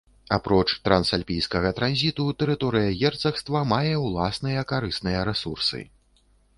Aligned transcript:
Апроч 0.35 0.65
трансальпійскага 0.87 1.73
транзіту, 1.81 2.25
тэрыторыя 2.41 2.89
герцагства 3.05 3.65
мае 3.77 3.95
ўласныя 4.09 4.69
карысныя 4.77 5.19
рэсурсы. 5.33 5.89